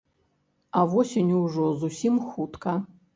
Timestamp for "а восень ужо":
0.79-1.65